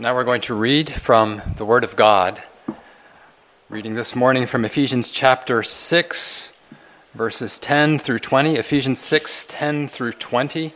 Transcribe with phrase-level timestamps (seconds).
[0.00, 2.42] Now we're going to read from the Word of God.
[3.68, 6.58] Reading this morning from Ephesians chapter 6,
[7.12, 8.56] verses 10 through 20.
[8.56, 10.72] Ephesians 6, 10 through 20.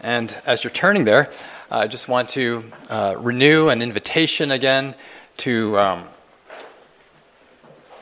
[0.00, 1.30] And as you're turning there,
[1.70, 4.94] I just want to uh, renew an invitation again
[5.36, 6.04] to um,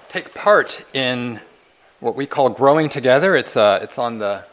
[0.08, 1.40] take part in
[1.98, 3.34] what we call growing together.
[3.34, 4.44] It's, uh, it's on the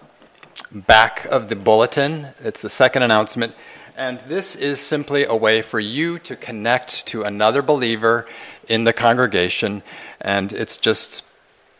[0.71, 3.53] back of the bulletin, it's the second announcement.
[3.97, 8.27] And this is simply a way for you to connect to another believer
[8.69, 9.81] in the congregation.
[10.21, 11.25] And it's just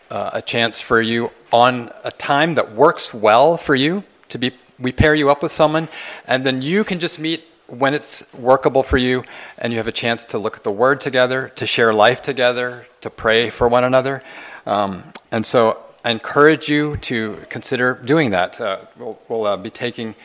[0.10, 4.52] uh, a chance for you on a time that works well for you to be.
[4.80, 5.90] We pair you up with someone,
[6.26, 9.24] and then you can just meet when it's workable for you,
[9.60, 12.88] and you have a chance to look at the Word together, to share life together,
[13.02, 14.22] to pray for one another.
[14.66, 18.60] Um, and so I encourage you to consider doing that.
[18.60, 20.16] Uh, we'll, we'll uh, be taking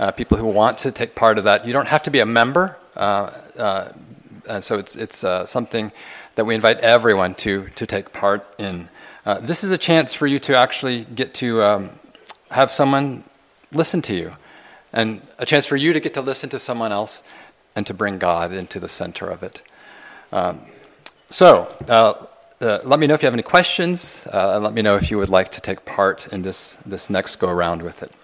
[0.00, 1.66] uh, people who want to take part of that.
[1.66, 3.92] You don't have to be a member, uh, uh,
[4.48, 5.92] and so it's, it's uh, something
[6.36, 8.88] that we invite everyone to, to take part in.
[9.26, 11.90] Uh, this is a chance for you to actually get to um,
[12.50, 13.24] have someone
[13.72, 14.32] listen to you,
[14.90, 17.22] and a chance for you to get to listen to someone else
[17.76, 19.62] and to bring God into the center of it.
[20.32, 20.62] Um,
[21.28, 22.26] so, uh,
[22.60, 25.28] let me know if you have any questions, and let me know if you would
[25.28, 28.16] like to take part in this, this next go around with it.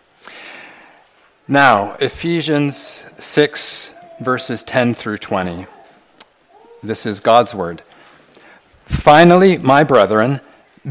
[1.49, 5.67] Now, Ephesians 6, verses 10 through 20.
[6.83, 7.83] This is God's word.
[8.85, 10.41] Finally, my brethren,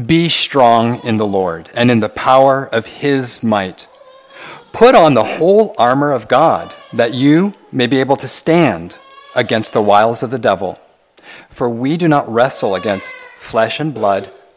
[0.06, 3.86] be strong in the Lord and in the power of his might.
[4.72, 8.96] Put on the whole armor of God, that you may be able to stand
[9.34, 10.78] against the wiles of the devil.
[11.50, 14.30] For we do not wrestle against flesh and blood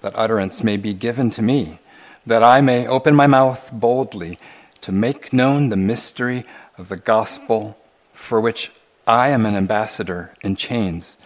[0.00, 1.78] that utterance may be given to me,
[2.26, 4.38] that I may open my mouth boldly
[4.80, 6.44] to make known the mystery
[6.78, 7.76] of the gospel
[8.12, 8.72] for which
[9.06, 11.18] I am an ambassador in chains,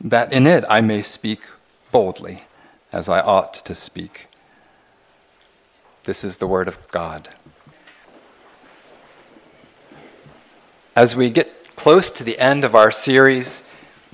[0.00, 1.40] that in it I may speak
[1.92, 2.40] boldly
[2.92, 4.26] as I ought to speak.
[6.04, 7.28] This is the word of God.
[10.96, 13.62] As we get close to the end of our series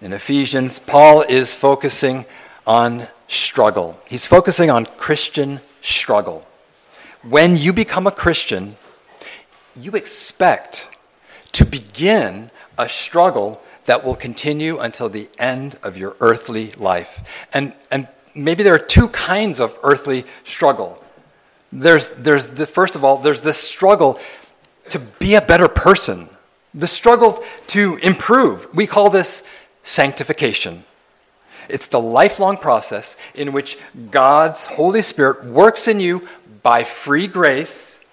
[0.02, 2.26] in Ephesians, Paul is focusing
[2.66, 4.01] on struggle.
[4.07, 6.45] He's focusing on Christian struggle.
[7.23, 8.77] When you become a Christian,
[9.79, 10.89] you expect
[11.53, 17.47] to begin a struggle that will continue until the end of your earthly life.
[17.53, 21.03] And, and maybe there are two kinds of earthly struggle.
[21.73, 24.19] There's, there's the, first of all, there's this struggle
[24.91, 26.29] to be a better person,
[26.73, 28.69] the struggle to improve.
[28.75, 29.47] We call this
[29.83, 30.85] sanctification.
[31.69, 33.78] It's the lifelong process in which
[34.10, 36.28] God's Holy Spirit works in you
[36.62, 38.04] by free grace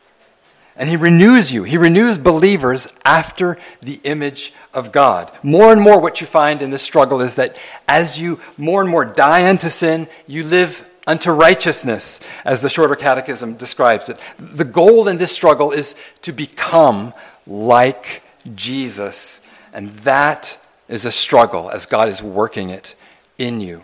[0.82, 1.64] and He renews you.
[1.64, 5.32] He renews believers after the image of God.
[5.44, 8.90] More and more, what you find in this struggle is that as you more and
[8.90, 14.18] more die unto sin, you live unto righteousness, as the Shorter Catechism describes it.
[14.40, 17.14] The goal in this struggle is to become
[17.46, 18.24] like
[18.56, 20.58] Jesus, and that
[20.88, 22.96] is a struggle as God is working it
[23.42, 23.82] in you.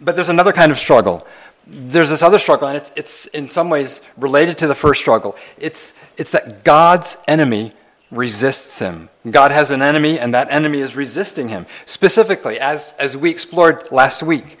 [0.00, 1.26] But there's another kind of struggle.
[1.66, 5.36] There's this other struggle, and it's, it's in some ways related to the first struggle.
[5.58, 7.72] It's, it's that God's enemy
[8.12, 9.08] resists him.
[9.28, 11.66] God has an enemy, and that enemy is resisting him.
[11.84, 14.58] Specifically, as, as we explored last week,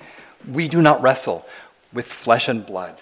[0.50, 1.46] we do not wrestle
[1.92, 3.00] with flesh and blood,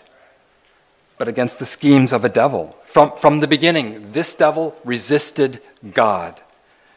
[1.17, 2.77] but against the schemes of a devil.
[2.85, 5.61] From, from the beginning, this devil resisted
[5.95, 6.43] God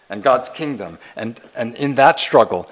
[0.10, 0.98] and God's kingdom.
[1.16, 2.68] And, and in that struggle,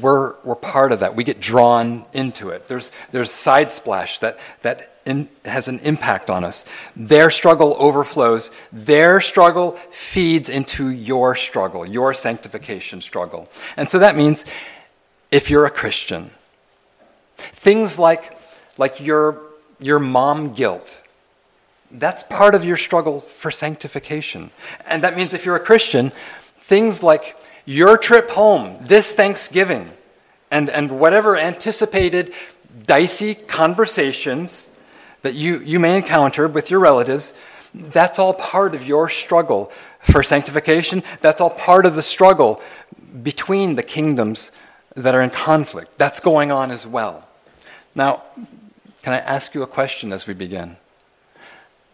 [0.00, 1.16] we're, we're part of that.
[1.16, 2.68] We get drawn into it.
[2.68, 6.64] There's, there's side splash that, that in, has an impact on us.
[6.96, 8.50] Their struggle overflows.
[8.72, 13.48] Their struggle feeds into your struggle, your sanctification struggle.
[13.76, 14.46] And so that means
[15.30, 16.30] if you're a Christian,
[17.36, 18.36] Things like,
[18.78, 19.40] like your,
[19.80, 21.02] your mom guilt.
[21.90, 24.50] That's part of your struggle for sanctification.
[24.86, 29.90] And that means if you're a Christian, things like your trip home this Thanksgiving
[30.50, 32.32] and, and whatever anticipated
[32.86, 34.70] dicey conversations
[35.22, 37.34] that you, you may encounter with your relatives,
[37.72, 41.02] that's all part of your struggle for sanctification.
[41.20, 42.60] That's all part of the struggle
[43.22, 44.52] between the kingdoms
[44.94, 45.98] that are in conflict.
[45.98, 47.26] That's going on as well.
[47.94, 48.22] Now,
[49.02, 50.76] can I ask you a question as we begin?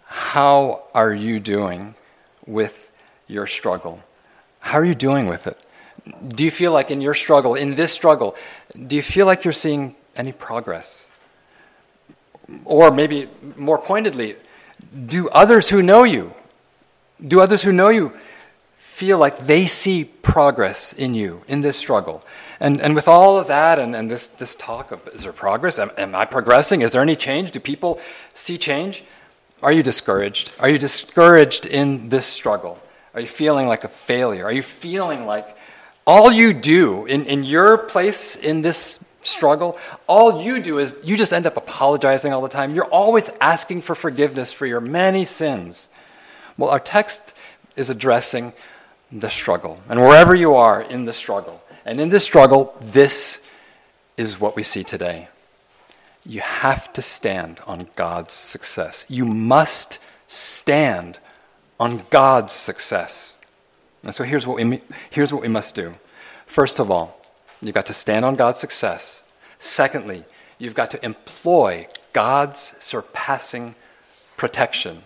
[0.05, 1.94] How are you doing
[2.46, 2.93] with
[3.26, 4.02] your struggle?
[4.60, 5.62] How are you doing with it?
[6.28, 8.36] Do you feel like in your struggle, in this struggle,
[8.86, 11.10] do you feel like you're seeing any progress?
[12.64, 14.36] Or maybe more pointedly,
[15.06, 16.34] do others who know you,
[17.26, 18.12] do others who know you
[18.76, 22.24] feel like they see progress in you in this struggle?
[22.58, 25.78] And, and with all of that and, and this, this talk of is there progress?
[25.78, 26.82] Am, am I progressing?
[26.82, 27.50] Is there any change?
[27.50, 28.00] Do people
[28.34, 29.04] see change?
[29.62, 30.52] Are you discouraged?
[30.60, 32.80] Are you discouraged in this struggle?
[33.14, 34.44] Are you feeling like a failure?
[34.44, 35.56] Are you feeling like
[36.06, 41.16] all you do in, in your place in this struggle, all you do is you
[41.16, 42.74] just end up apologizing all the time.
[42.74, 45.88] You're always asking for forgiveness for your many sins.
[46.56, 47.36] Well, our text
[47.76, 48.52] is addressing
[49.12, 49.80] the struggle.
[49.88, 53.48] And wherever you are in the struggle, and in this struggle, this
[54.16, 55.28] is what we see today.
[56.24, 59.06] You have to stand on God's success.
[59.08, 61.18] You must stand
[61.80, 63.38] on God's success.
[64.04, 65.94] And so here's what we, here's what we must do.
[66.46, 67.20] First of all,
[67.62, 69.24] you've got to stand on God's success.
[69.58, 70.24] Secondly,
[70.58, 73.74] you've got to employ God's surpassing
[74.36, 75.02] protection.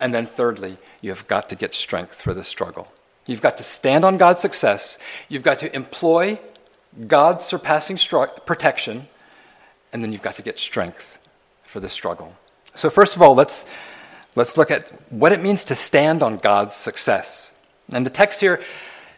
[0.00, 2.92] And then thirdly, you've got to get strength for the struggle.
[3.26, 4.98] You've got to stand on God's success.
[5.28, 6.40] You've got to employ
[7.06, 9.06] God's surpassing stru- protection.
[9.92, 11.18] And then you've got to get strength
[11.62, 12.36] for the struggle.
[12.74, 13.66] So, first of all, let's,
[14.38, 17.54] let's look at what it means to stand on God's success.
[17.92, 18.62] And the text here,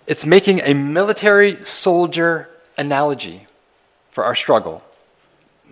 [0.06, 3.46] it's making a military soldier analogy
[4.10, 4.82] for our struggle.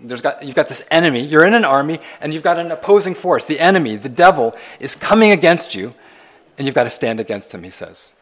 [0.06, 3.47] Got, you've got this enemy, you're in an army, and you've got an opposing force.
[3.47, 5.95] The enemy, the devil, is coming against you,
[6.56, 8.15] and you've got to stand against him, he says.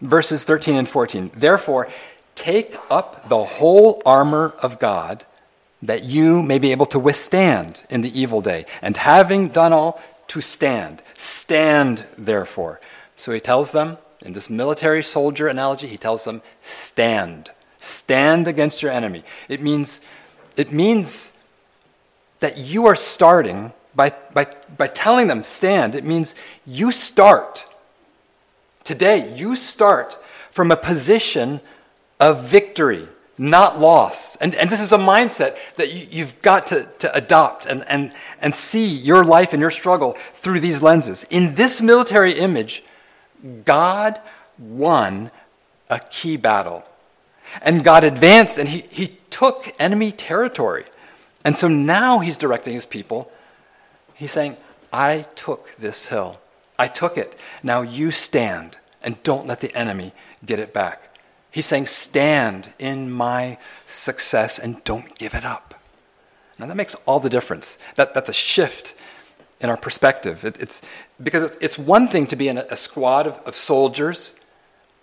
[0.00, 1.32] Verses 13 and 14.
[1.34, 1.88] Therefore,
[2.36, 5.24] take up the whole armor of God,
[5.82, 10.00] that you may be able to withstand in the evil day, and having done all,
[10.28, 11.02] to stand.
[11.16, 12.80] Stand, therefore.
[13.16, 17.50] So he tells them, in this military soldier analogy, he tells them, stand.
[17.76, 19.22] Stand against your enemy.
[19.48, 20.00] It means,
[20.56, 21.38] it means
[22.40, 25.94] that you are starting by, by, by telling them, stand.
[25.94, 26.34] It means
[26.66, 27.66] you start.
[28.82, 30.14] Today, you start
[30.50, 31.60] from a position
[32.20, 34.36] of victory, not loss.
[34.36, 38.12] And, and this is a mindset that you, have got to, to adopt and, and,
[38.40, 41.24] and see your life and your struggle through these lenses.
[41.30, 42.84] In this military image,
[43.64, 44.20] God
[44.58, 45.30] won
[45.90, 46.84] a key battle.
[47.62, 50.84] And God advanced and he, he took enemy territory.
[51.44, 53.30] And so now he's directing his people.
[54.14, 54.56] He's saying,
[54.92, 56.36] I took this hill.
[56.78, 57.36] I took it.
[57.62, 60.12] Now you stand and don't let the enemy
[60.44, 61.13] get it back.
[61.54, 65.80] He's saying, Stand in my success and don't give it up.
[66.58, 67.78] Now that makes all the difference.
[67.94, 68.96] That, that's a shift
[69.60, 70.44] in our perspective.
[70.44, 70.82] It, it's
[71.22, 74.44] because it's one thing to be in a, a squad of, of soldiers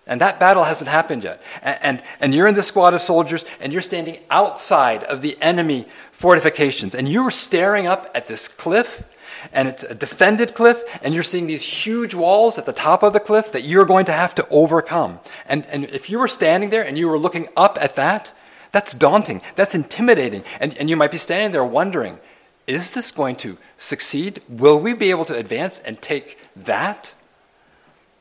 [0.08, 1.42] and that battle hasn't happened yet.
[1.62, 5.38] And, and, and, you're in this squad of soldiers, and you're standing outside of the
[5.42, 9.08] enemy fortifications, and you're staring up at this cliff,
[9.54, 13.14] and it's a defended cliff, and you're seeing these huge walls at the top of
[13.14, 15.20] the cliff that you're going to have to overcome.
[15.48, 18.34] And, and if you were standing there and you were looking up at that,
[18.72, 20.44] that's daunting, that's intimidating.
[20.60, 22.20] And, and you might be standing there wondering,
[22.68, 24.40] is this going to succeed?
[24.48, 27.14] Will we be able to advance and take that?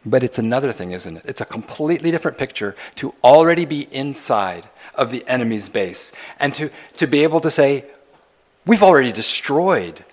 [0.05, 1.23] But it's another thing, isn't it?
[1.27, 6.71] It's a completely different picture to already be inside of the enemy's base and to,
[6.97, 7.85] to be able to say,
[8.67, 10.05] we've already destroyed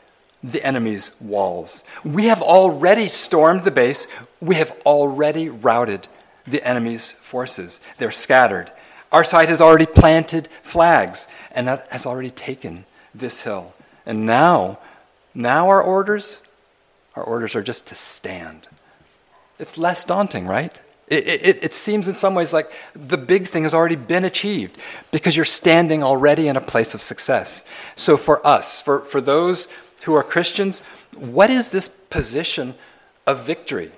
[0.52, 1.84] the enemy's walls.
[2.04, 4.08] We have already stormed the base.
[4.40, 6.08] We have already routed
[6.46, 7.82] the enemy's forces.
[7.98, 8.72] They're scattered.
[9.12, 13.74] Our side has already planted flags and has already taken this hill.
[14.06, 14.80] And now,
[15.34, 16.44] now our orders,
[17.16, 18.68] our orders are just to stand
[19.60, 20.80] it's less daunting, right?
[21.08, 24.78] It, it, it, seems in some ways like the big thing has already been achieved
[25.12, 27.64] because you're standing already in a place of success.
[27.96, 29.68] So, for us, for, for those
[30.08, 30.82] who are Christians,
[31.16, 32.74] what is this position
[33.28, 33.92] of victory?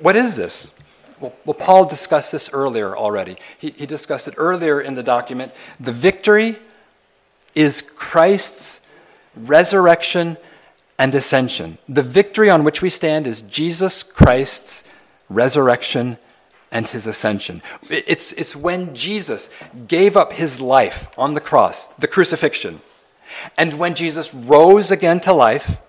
[0.00, 0.72] What is this?
[1.20, 3.36] Well, well Paul discussed this earlier already.
[3.58, 5.52] He, he discussed it earlier in the document.
[5.80, 6.58] The victory
[7.54, 8.86] is Christ's
[9.36, 10.36] resurrection
[10.98, 11.78] and ascension.
[11.88, 14.92] The victory on which we stand is Jesus Christ's
[15.30, 16.18] resurrection
[16.70, 17.62] and his ascension.
[17.88, 19.50] It's, it's when Jesus
[19.86, 22.80] gave up his life on the cross, the crucifixion,
[23.56, 25.80] and when Jesus rose again to life,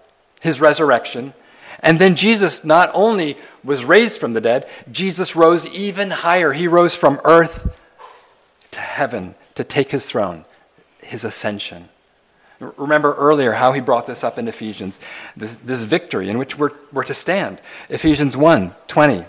[0.41, 1.33] his resurrection,
[1.81, 6.53] and then Jesus not only was raised from the dead, Jesus rose even higher.
[6.53, 7.81] He rose from earth
[8.71, 10.45] to heaven to take his throne,
[11.01, 11.89] his ascension.
[12.59, 15.01] Remember earlier how he brought this up in Ephesians,
[15.35, 17.59] this, this victory in which we're, we're to stand.
[17.89, 19.25] Ephesians 1 20.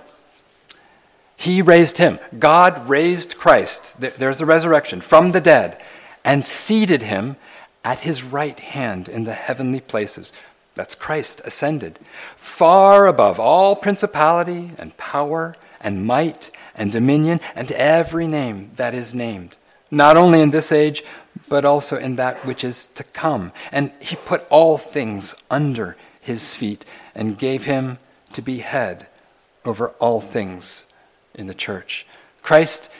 [1.36, 2.20] He raised him.
[2.38, 4.00] God raised Christ.
[4.00, 5.82] There's the resurrection from the dead
[6.24, 7.36] and seated him
[7.84, 10.32] at his right hand in the heavenly places.
[10.74, 11.98] That's Christ ascended,
[12.34, 19.14] far above all principality and power and might and dominion and every name that is
[19.14, 19.56] named,
[19.90, 21.04] not only in this age,
[21.48, 23.52] but also in that which is to come.
[23.70, 27.98] And he put all things under his feet and gave him
[28.32, 29.06] to be head
[29.64, 30.86] over all things
[31.34, 32.06] in the church.
[32.42, 32.90] Christ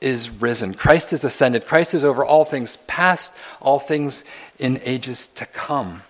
[0.00, 0.74] is risen.
[0.74, 1.66] Christ is ascended.
[1.66, 4.24] Christ is over all things past, all things
[4.58, 6.02] in ages to come.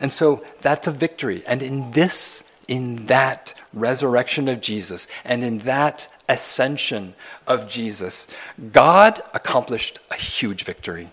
[0.00, 1.42] And so that's a victory.
[1.46, 7.14] And in this, in that resurrection of Jesus, and in that ascension
[7.46, 8.28] of Jesus,
[8.72, 11.08] God accomplished a huge victory.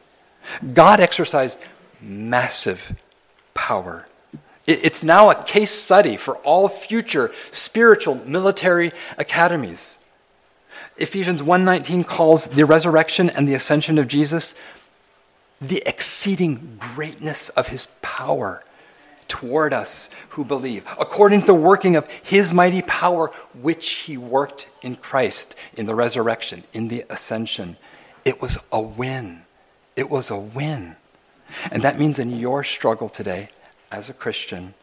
[0.74, 1.64] God exercised
[2.02, 3.00] massive
[3.54, 4.06] power.
[4.66, 9.99] It's now a case study for all future spiritual military academies.
[11.00, 14.53] Ephesians 1:19 calls the resurrection and the ascension of Jesus
[15.62, 18.63] the exceeding greatness of his power
[19.27, 24.70] toward us who believe, according to the working of his mighty power, which he worked
[24.82, 27.77] in Christ, in the resurrection, in the ascension.
[28.25, 29.44] It was a win.
[29.96, 30.96] It was a win.
[31.72, 33.50] And that means in your struggle today
[33.91, 34.74] as a Christian,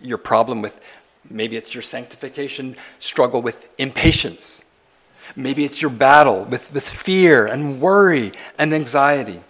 [0.00, 0.80] your problem with
[1.28, 4.64] maybe it's your sanctification struggle with impatience.
[5.36, 9.40] Maybe it's your battle with, with fear and worry and anxiety.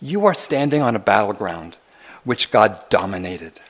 [0.00, 1.78] You are standing on a battleground
[2.24, 3.60] which God dominated,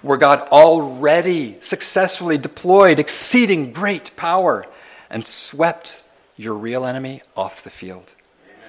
[0.00, 4.64] where God already successfully deployed exceeding great power
[5.10, 6.04] and swept
[6.36, 8.14] your real enemy off the field.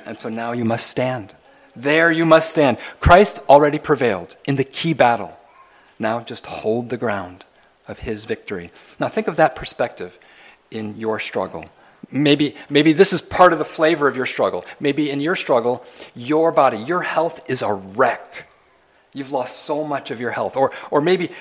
[0.05, 1.35] And so now you must stand.
[1.75, 2.77] There you must stand.
[2.99, 5.37] Christ already prevailed in the key battle.
[5.97, 7.45] Now just hold the ground
[7.87, 8.69] of his victory.
[8.99, 10.19] Now think of that perspective
[10.69, 11.65] in your struggle.
[12.13, 14.63] Maybe, maybe this is part of the flavor of your struggle.
[14.79, 15.83] Maybe in your struggle,
[16.15, 18.53] your body, your health is a wreck.
[19.13, 20.55] You've lost so much of your health.
[20.55, 21.31] Or, or maybe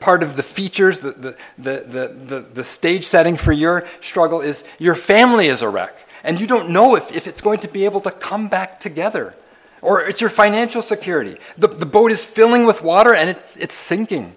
[0.00, 4.64] part of the features, the, the, the, the, the, stage setting for your struggle is
[4.80, 5.94] your family is a wreck
[6.24, 9.34] and you don't know if, if it's going to be able to come back together.
[9.82, 11.38] Or it's your financial security.
[11.56, 14.34] The, the boat is filling with water and it's, it's sinking.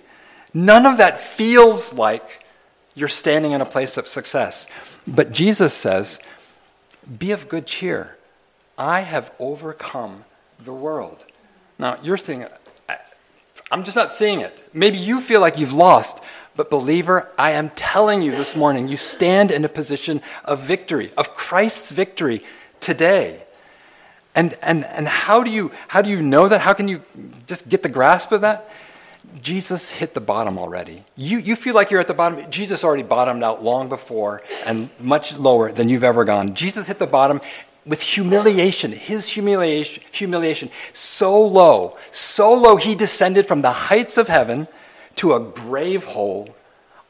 [0.54, 2.41] None of that feels like
[2.96, 4.68] you're standing in a place of success.
[5.08, 6.20] But Jesus says,
[7.20, 8.18] Be of good cheer.
[8.78, 10.26] I have overcome
[10.60, 11.26] the world.
[11.78, 12.46] Now, you're saying,
[13.72, 14.68] I'm just not seeing it.
[14.74, 16.24] Maybe you feel like you've lost,
[16.56, 21.10] but, believer, I am telling you this morning, you stand in a position of victory,
[21.18, 22.42] of Christ's victory
[22.82, 23.46] today.
[24.36, 26.62] And, and, and how, do you, how do you know that?
[26.62, 27.02] How can you
[27.48, 28.70] just get the grasp of that?
[29.42, 31.04] Jesus hit the bottom already.
[31.16, 32.50] You, you feel like you're at the bottom.
[32.50, 36.54] Jesus already bottomed out long before and much lower than you've ever gone.
[36.54, 37.42] Jesus hit the bottom
[37.86, 44.28] with humiliation, his humiliation, humiliation so low, so low, he descended from the heights of
[44.28, 44.68] heaven
[45.16, 46.56] to a grave hole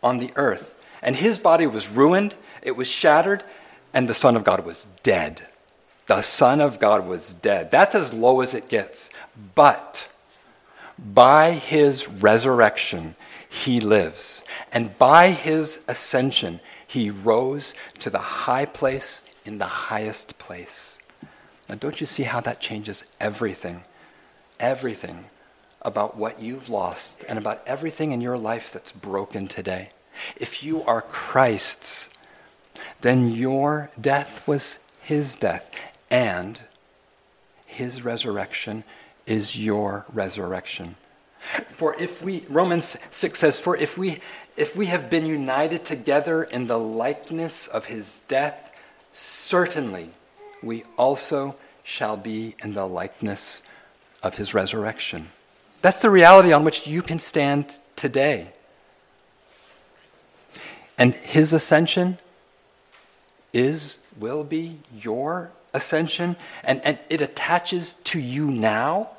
[0.01, 0.77] on the earth.
[1.01, 3.43] And his body was ruined, it was shattered,
[3.93, 5.41] and the Son of God was dead.
[6.05, 7.71] The Son of God was dead.
[7.71, 9.09] That's as low as it gets.
[9.55, 10.10] But
[11.01, 13.15] by his resurrection,
[13.49, 14.43] he lives.
[14.71, 20.99] And by his ascension, he rose to the high place in the highest place.
[21.67, 23.83] Now, don't you see how that changes everything?
[24.59, 25.25] Everything
[25.81, 29.89] about what you've lost and about everything in your life that's broken today.
[30.35, 32.09] If you are Christ's,
[33.01, 35.69] then your death was his death,
[36.11, 36.61] and
[37.65, 38.83] his resurrection
[39.31, 40.93] is your resurrection.
[41.69, 44.19] For if we, Romans 6 says, for if we,
[44.57, 48.77] if we have been united together in the likeness of his death,
[49.13, 50.09] certainly
[50.61, 53.63] we also shall be in the likeness
[54.21, 55.29] of his resurrection.
[55.79, 58.49] That's the reality on which you can stand today.
[60.97, 62.17] And his ascension
[63.53, 66.35] is, will be your ascension
[66.65, 69.11] and, and it attaches to you now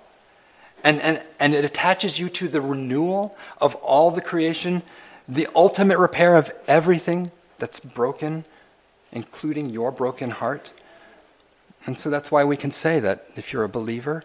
[0.85, 4.83] and, and, and it attaches you to the renewal of all the creation,
[5.29, 8.45] the ultimate repair of everything that's broken,
[9.13, 10.73] including your broken heart.
[11.87, 14.23] And so that's why we can say that if you're a believer,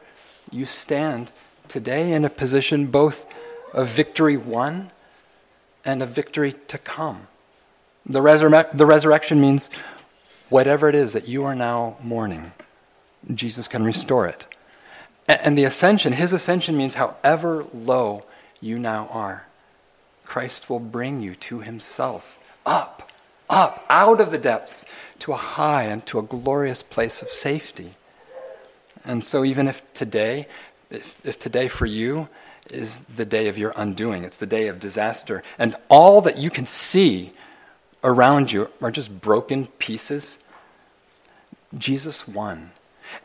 [0.51, 1.31] you stand
[1.67, 3.33] today in a position both
[3.73, 4.91] of victory won
[5.85, 7.27] and of victory to come.
[8.05, 9.69] The, resurre- the resurrection means
[10.49, 12.51] whatever it is that you are now mourning,
[13.33, 14.47] Jesus can restore it.
[15.27, 18.21] And the ascension, his ascension means however low
[18.61, 19.45] you now are,
[20.25, 23.11] Christ will bring you to himself, up,
[23.49, 24.85] up, out of the depths,
[25.19, 27.91] to a high and to a glorious place of safety.
[29.03, 30.47] And so, even if today,
[30.89, 32.29] if, if today for you
[32.69, 36.49] is the day of your undoing, it's the day of disaster, and all that you
[36.49, 37.31] can see
[38.03, 40.39] around you are just broken pieces,
[41.77, 42.71] Jesus won.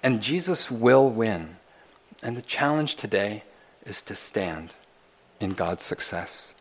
[0.02, 1.56] And Jesus will win.
[2.22, 3.42] And the challenge today
[3.84, 4.74] is to stand
[5.40, 6.54] in God's success.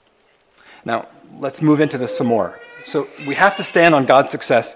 [0.84, 2.60] Now, let's move into this some more.
[2.84, 4.76] So, we have to stand on God's success,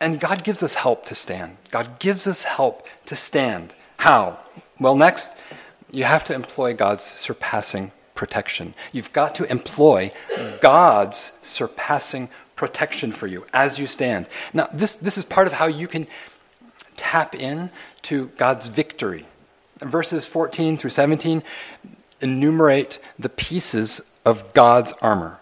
[0.00, 1.58] and God gives us help to stand.
[1.70, 3.74] God gives us help to stand.
[3.98, 4.38] How?
[4.80, 5.38] Well, next,
[5.90, 8.74] you have to employ God's surpassing protection.
[8.92, 10.10] You've got to employ
[10.62, 14.26] God's surpassing protection for you as you stand.
[14.54, 16.06] Now, this, this is part of how you can
[16.96, 17.70] tap in
[18.02, 19.26] to God's victory
[19.80, 21.42] verses 14 through 17
[22.20, 25.38] enumerate the pieces of God's armor.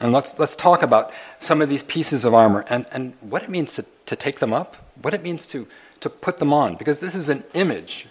[0.00, 3.48] And let's, let's talk about some of these pieces of armor and, and what it
[3.48, 5.66] means to, to take them up, what it means to,
[6.00, 8.06] to put them on, because this is an image.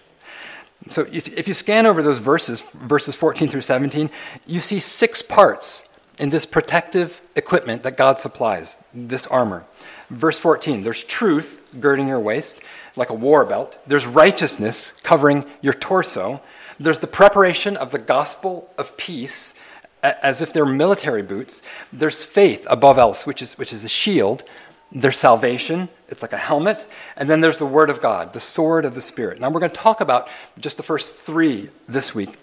[0.88, 4.10] So if, if you scan over those verses, verses 14 through 17,
[4.46, 9.64] you see six parts in this protective equipment that God supplies, this armor.
[10.08, 12.60] Verse 14 there's truth girding your waist
[12.96, 13.78] like a war belt.
[13.86, 16.40] There's righteousness covering your torso.
[16.78, 19.54] There's the preparation of the gospel of peace
[20.02, 21.62] as if they're military boots.
[21.92, 24.44] There's faith above else, which is, which is a shield.
[24.92, 26.86] There's salvation, it's like a helmet.
[27.16, 29.40] And then there's the word of God, the sword of the Spirit.
[29.40, 32.36] Now we're going to talk about just the first three this week.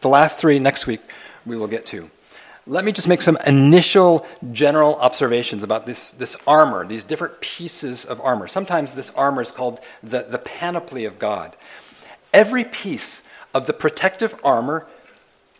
[0.00, 1.00] The last three next week
[1.44, 2.10] we will get to
[2.66, 8.04] let me just make some initial general observations about this, this armor, these different pieces
[8.04, 8.46] of armor.
[8.46, 11.56] Sometimes this armor is called the, the panoply of God.
[12.32, 14.86] Every piece of the protective armor,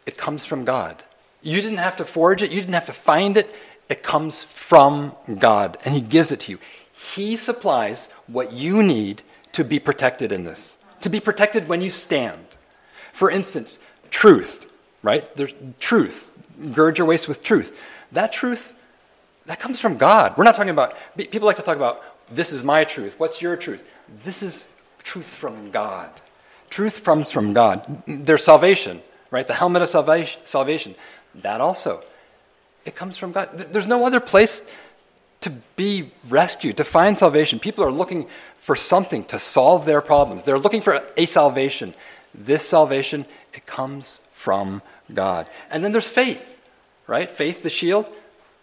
[0.06, 1.02] it comes from God.
[1.42, 3.60] You didn't have to forge it, you didn't have to find it.
[3.88, 6.58] It comes from God, and He gives it to you.
[6.92, 11.90] He supplies what you need to be protected in this, to be protected when you
[11.90, 12.40] stand.
[13.10, 15.34] For instance, truth, right?
[15.36, 16.31] There's truth
[16.72, 17.82] gird your waist with truth.
[18.12, 18.78] That truth,
[19.46, 20.36] that comes from God.
[20.36, 23.18] We're not talking about, people like to talk about, this is my truth.
[23.18, 23.92] What's your truth?
[24.24, 24.72] This is
[25.02, 26.10] truth from God.
[26.70, 28.02] Truth comes from God.
[28.06, 29.46] There's salvation, right?
[29.46, 30.94] The helmet of salvation.
[31.34, 32.02] That also,
[32.84, 33.50] it comes from God.
[33.56, 34.74] There's no other place
[35.40, 37.58] to be rescued, to find salvation.
[37.58, 40.44] People are looking for something to solve their problems.
[40.44, 41.94] They're looking for a salvation.
[42.32, 45.50] This salvation, it comes from God.
[45.70, 46.51] And then there's faith,
[47.12, 47.30] right?
[47.30, 48.10] Faith, the shield.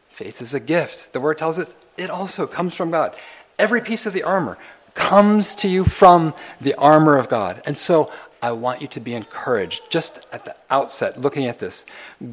[0.10, 1.14] Faith is a gift.
[1.14, 3.16] The word tells us it also comes from God.
[3.60, 4.58] Every piece of the armor
[4.96, 7.62] comes to you from the armor of God.
[7.68, 11.86] And so I want you to be encouraged just at the outset looking at this.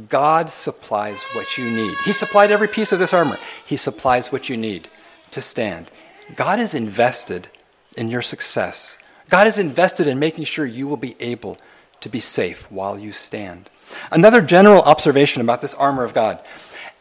[0.08, 1.94] God supplies what you need.
[2.06, 4.88] He supplied every piece of this armor, He supplies what you need
[5.32, 5.90] to stand.
[6.34, 7.48] God is invested
[7.94, 8.96] in your success.
[9.28, 11.58] God is invested in making sure you will be able
[12.00, 13.68] to be safe while you stand.
[14.10, 16.40] Another general observation about this armor of God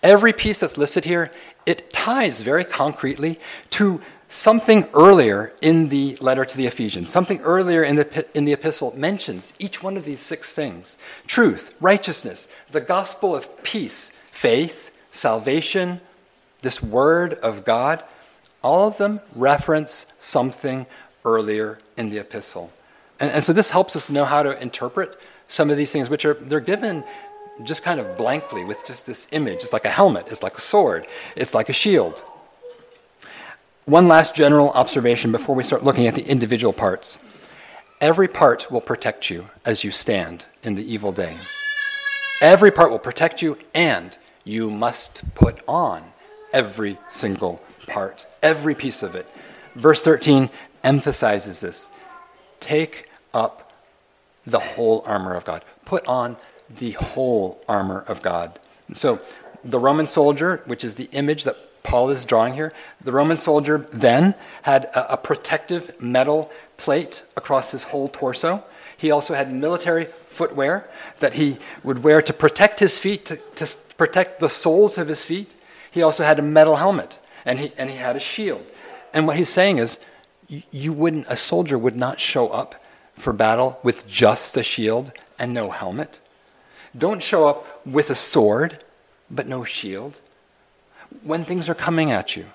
[0.06, 1.32] every piece that's listed here,
[1.66, 3.40] it ties very concretely
[3.72, 8.54] to something earlier in the letter to the Ephesians, something earlier in the, in the
[8.54, 14.96] epistle mentions each one of these six things truth, righteousness, the gospel of peace, faith,
[15.12, 16.00] salvation,
[16.62, 18.04] this word of God.
[18.62, 20.86] All of them reference something
[21.24, 22.72] earlier in the epistle.
[23.20, 25.16] And, and so this helps us know how to interpret
[25.48, 27.04] some of these things, which are they're given
[27.64, 29.64] just kind of blankly with just this image.
[29.64, 32.24] It's like a helmet, it's like a sword, it's like a shield.
[33.86, 37.20] One last general observation before we start looking at the individual parts.
[38.02, 41.38] Every part will protect you as you stand in the evil day.
[42.42, 46.04] Every part will protect you, and you must put on
[46.52, 49.30] every single part, every piece of it.
[49.76, 50.50] Verse 13
[50.84, 51.90] emphasizes this.
[52.60, 53.65] Take up
[54.46, 55.64] the whole armor of God.
[55.86, 56.38] Put on
[56.70, 58.60] the whole armor of God.
[58.94, 59.20] So,
[59.64, 62.72] the Roman soldier, which is the image that Paul is drawing here.
[63.02, 68.64] The Roman soldier then had a, a protective metal plate across his whole torso.
[68.98, 73.78] He also had military footwear that he would wear to protect his feet, to, to
[73.98, 75.54] protect the soles of his feet.
[75.92, 78.66] He also had a metal helmet, and he, and he had a shield.
[79.14, 80.00] And what he's saying is,
[80.48, 82.84] you, you wouldn't, a soldier would not show up
[83.16, 86.20] for battle with just a shield and no helmet.
[86.98, 88.84] Don't show up with a sword
[89.30, 90.20] but no shield.
[91.24, 92.46] When things are coming at you,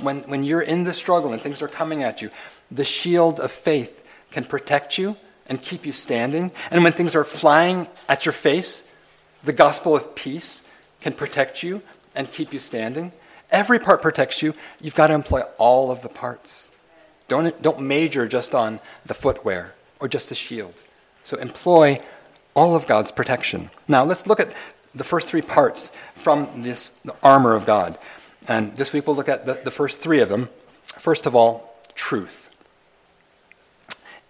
[0.00, 2.30] when, when you're in the struggle and things are coming at you,
[2.70, 5.16] the shield of faith can protect you
[5.48, 6.50] and keep you standing.
[6.70, 8.88] And when things are flying at your face,
[9.44, 10.66] the gospel of peace
[11.00, 11.82] can protect you
[12.14, 13.12] and keep you standing.
[13.50, 14.54] Every part protects you.
[14.80, 16.70] You've got to employ all of the parts.
[17.28, 20.82] Don't, don't major just on the footwear or just a shield.
[21.24, 22.00] So employ
[22.54, 23.70] all of God's protection.
[23.88, 24.52] Now let's look at
[24.94, 27.98] the first three parts from this armor of God.
[28.48, 30.48] And this week we'll look at the, the first three of them.
[30.86, 32.54] First of all, truth.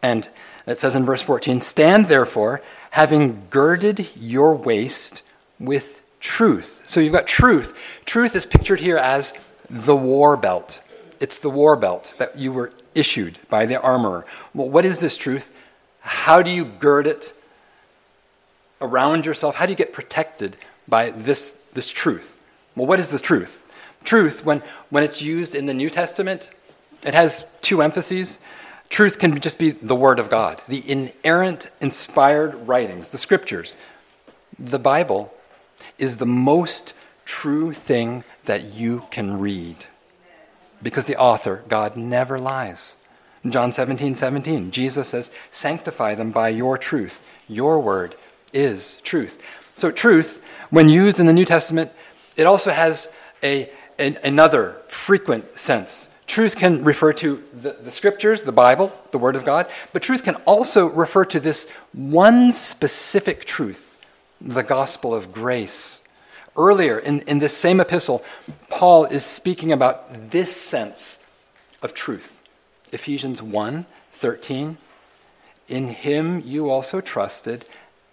[0.02, 0.28] And
[0.66, 5.22] it says in verse 14 Stand therefore, having girded your waist
[5.58, 6.82] with truth.
[6.84, 8.00] So you've got truth.
[8.04, 9.32] Truth is pictured here as
[9.68, 10.82] the war belt.
[11.20, 14.24] It's the war belt that you were issued by the armorer.
[14.54, 15.54] Well, what is this truth?
[16.00, 17.32] How do you gird it
[18.80, 19.56] around yourself?
[19.56, 20.56] How do you get protected
[20.88, 22.42] by this, this truth?
[22.74, 23.66] Well, what is the truth?
[24.04, 26.50] Truth, when, when it's used in the New Testament,
[27.04, 28.40] it has two emphases.
[28.88, 33.76] Truth can just be the Word of God, the inerrant, inspired writings, the Scriptures.
[34.58, 35.32] The Bible
[35.98, 39.86] is the most true thing that you can read
[40.82, 42.96] because the author, God, never lies.
[43.42, 47.26] In John 17, 17, Jesus says, Sanctify them by your truth.
[47.48, 48.14] Your word
[48.52, 49.42] is truth.
[49.76, 51.90] So, truth, when used in the New Testament,
[52.36, 56.08] it also has a, a another frequent sense.
[56.26, 60.22] Truth can refer to the, the scriptures, the Bible, the Word of God, but truth
[60.22, 63.96] can also refer to this one specific truth,
[64.40, 66.04] the gospel of grace.
[66.56, 68.22] Earlier in, in this same epistle,
[68.70, 71.26] Paul is speaking about this sense
[71.82, 72.39] of truth.
[72.92, 74.76] Ephesians 1 13.
[75.68, 77.64] In him you also trusted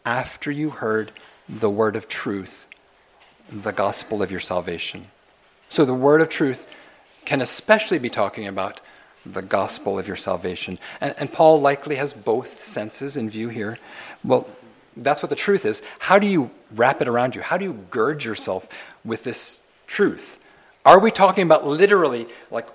[0.06, 1.12] after you heard
[1.50, 2.68] the word of truth,
[3.52, 5.06] the gospel of your salvation.
[5.70, 6.84] So the word of truth
[7.26, 8.80] can especially be talking about
[9.26, 10.80] the gospel of your salvation.
[11.02, 13.78] And, and Paul likely has both senses in view here.
[14.24, 14.48] Well,
[14.96, 15.84] that's what the truth is.
[16.00, 17.42] How do you wrap it around you?
[17.42, 18.68] How do you gird yourself
[19.04, 20.44] with this truth?
[20.86, 22.68] Are we talking about literally like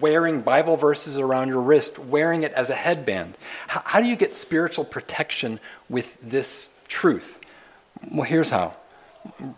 [0.00, 3.36] wearing Bible verses around your wrist, wearing it as a headband?
[3.68, 7.40] How, how do you get spiritual protection with this truth?
[8.10, 8.72] Well, here's how.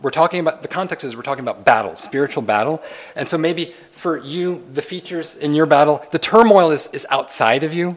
[0.02, 2.82] We're talking about, the context is we're talking about battle, spiritual battle.
[3.16, 7.62] And so maybe for you, the features in your battle, the turmoil is, is outside
[7.62, 7.96] of you.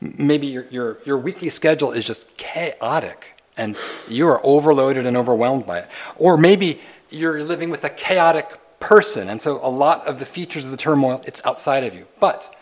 [0.00, 3.76] Maybe your, your, your weekly schedule is just chaotic and
[4.08, 5.90] you are overloaded and overwhelmed by it.
[6.16, 8.46] Or maybe you're living with a chaotic
[8.80, 12.06] person, and so a lot of the features of the turmoil, it's outside of you.
[12.20, 12.54] But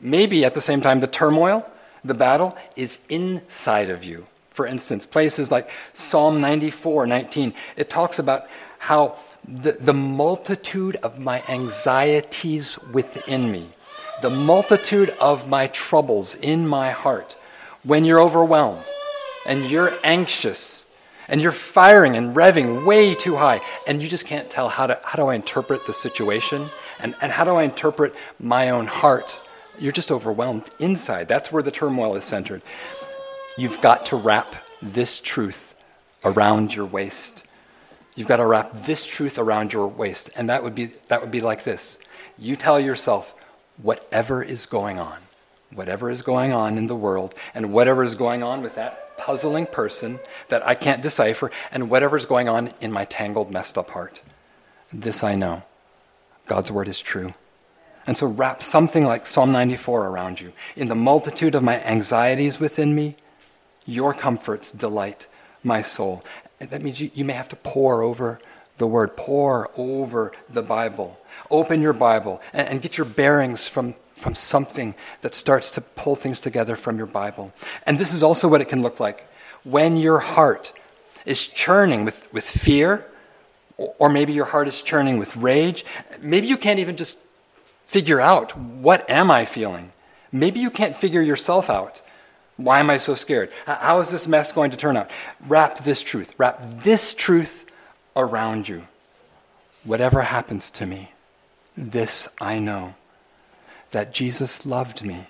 [0.00, 1.68] maybe at the same time, the turmoil,
[2.04, 4.26] the battle, is inside of you.
[4.50, 11.18] For instance, places like Psalm 94 19, it talks about how the, the multitude of
[11.18, 13.66] my anxieties within me,
[14.20, 17.36] the multitude of my troubles in my heart,
[17.84, 18.84] when you're overwhelmed
[19.46, 20.87] and you're anxious
[21.28, 24.98] and you're firing and revving way too high and you just can't tell how, to,
[25.04, 26.64] how do I interpret the situation
[27.00, 29.40] and, and how do I interpret my own heart.
[29.78, 31.28] You're just overwhelmed inside.
[31.28, 32.62] That's where the turmoil is centered.
[33.56, 35.74] You've got to wrap this truth
[36.24, 37.46] around your waist.
[38.16, 40.30] You've got to wrap this truth around your waist.
[40.36, 41.98] And that would be, that would be like this
[42.40, 43.34] you tell yourself,
[43.82, 45.18] whatever is going on,
[45.72, 49.66] whatever is going on in the world, and whatever is going on with that puzzling
[49.66, 54.22] person that I can't decipher, and whatever's going on in my tangled, messed up heart.
[54.92, 55.64] This I know
[56.46, 57.32] God's word is true.
[58.06, 60.52] And so wrap something like Psalm 94 around you.
[60.76, 63.16] In the multitude of my anxieties within me,
[63.84, 65.26] your comforts delight
[65.62, 66.24] my soul.
[66.58, 68.40] That means you, you may have to pore over
[68.78, 71.20] the word, pore over the Bible.
[71.50, 76.16] Open your Bible and, and get your bearings from, from something that starts to pull
[76.16, 77.52] things together from your Bible.
[77.86, 79.26] And this is also what it can look like.
[79.64, 80.72] When your heart
[81.24, 83.06] is churning with, with fear,
[83.76, 85.84] or maybe your heart is churning with rage,
[86.20, 87.18] maybe you can't even just
[87.84, 89.92] figure out what am I feeling.
[90.32, 92.02] Maybe you can't figure yourself out.
[92.56, 93.50] Why am I so scared?
[93.66, 95.10] How is this mess going to turn out?
[95.46, 97.70] Wrap this truth, wrap this truth
[98.16, 98.82] around you.
[99.84, 101.12] Whatever happens to me,
[101.76, 102.94] This I know
[103.90, 105.26] that Jesus loved me,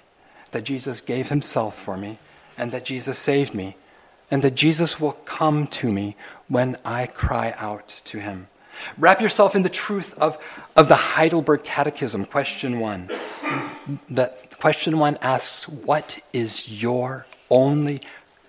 [0.50, 2.18] that Jesus gave himself for me,
[2.56, 3.76] and that Jesus saved me,
[4.30, 6.16] and that Jesus will come to me
[6.48, 8.48] when I cry out to him.
[8.96, 10.38] Wrap yourself in the truth of,
[10.76, 13.10] of the Heidelberg Catechism, question one.
[14.08, 18.00] That question one asks, What is your only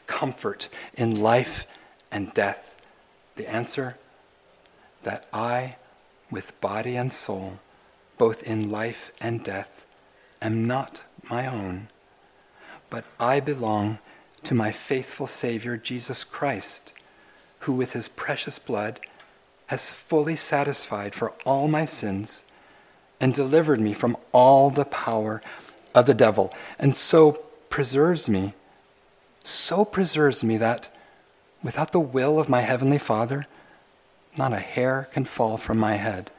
[0.08, 1.66] comfort in life
[2.12, 2.86] and death?
[3.36, 3.98] The answer,
[5.04, 5.74] that I,
[6.30, 7.60] with body and soul,
[8.18, 9.79] both in life and death,
[10.42, 11.88] am not my own,
[12.90, 14.00] but I belong
[14.44, 16.94] to my faithful Savior, Jesus Christ,
[17.60, 19.00] who with his precious blood
[19.68, 22.44] has fully satisfied for all my sins
[23.22, 25.42] and delivered me from all the power
[25.94, 27.34] of the devil, and so
[27.70, 28.54] preserves me,
[29.44, 30.90] so preserves me that
[31.62, 33.44] without the will of my heavenly Father,
[34.38, 36.32] not a hair can fall from my head.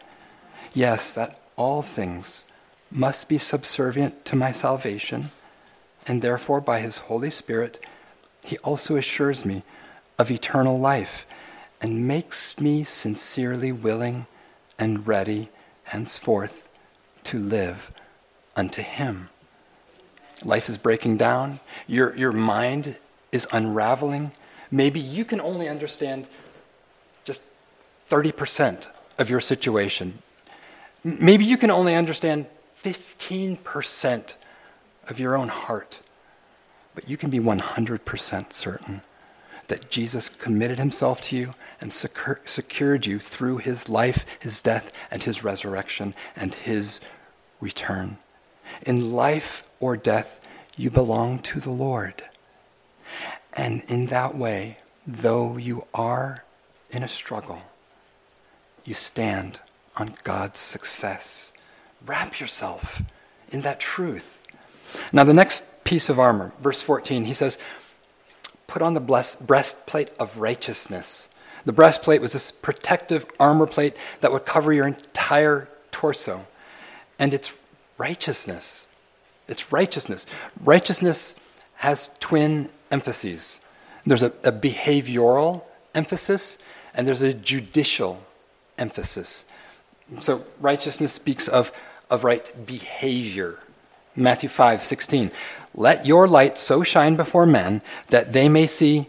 [0.72, 2.46] Yes, that all things
[2.90, 5.30] must be subservient to my salvation,
[6.06, 7.78] and therefore by his Holy Spirit,
[8.44, 9.62] he also assures me
[10.18, 11.26] of eternal life
[11.80, 14.26] and makes me sincerely willing
[14.78, 15.48] and ready
[15.84, 16.68] henceforth
[17.24, 17.90] to live
[18.56, 19.28] unto Him.
[20.44, 22.96] Life is breaking down, your, your mind
[23.32, 24.32] is unraveling.
[24.70, 26.26] Maybe you can only understand
[27.24, 27.44] just
[28.08, 30.18] 30% of your situation.
[31.04, 32.46] Maybe you can only understand
[32.82, 34.36] 15%
[35.08, 36.00] of your own heart.
[36.94, 39.02] But you can be 100% certain
[39.68, 44.92] that Jesus committed himself to you and secure, secured you through his life, his death,
[45.10, 47.00] and his resurrection and his
[47.60, 48.18] return.
[48.84, 50.40] In life or death,
[50.76, 52.24] you belong to the Lord.
[53.52, 56.44] And in that way, though you are
[56.90, 57.60] in a struggle,
[58.84, 59.60] you stand
[59.96, 61.52] on God's success.
[62.04, 63.02] Wrap yourself
[63.50, 64.42] in that truth.
[65.12, 67.58] Now, the next piece of armor, verse 14, he says,
[68.66, 71.28] put on the breastplate of righteousness.
[71.64, 76.46] The breastplate was this protective armor plate that would cover your entire torso.
[77.18, 77.56] And it's
[77.98, 78.88] righteousness.
[79.46, 80.26] It's righteousness.
[80.62, 81.34] Righteousness
[81.76, 83.60] has twin emphases
[84.04, 85.62] there's a, a behavioral
[85.94, 86.58] emphasis,
[86.94, 88.24] and there's a judicial
[88.78, 89.46] emphasis.
[90.18, 91.72] So, righteousness speaks of,
[92.10, 93.58] of right behavior.
[94.16, 95.30] Matthew 5 16.
[95.74, 99.06] Let your light so shine before men that they may see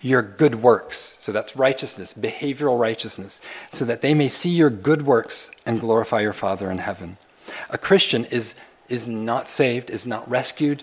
[0.00, 1.16] your good works.
[1.20, 6.20] So that's righteousness, behavioral righteousness, so that they may see your good works and glorify
[6.20, 7.16] your Father in heaven.
[7.70, 10.82] A Christian is, is not saved, is not rescued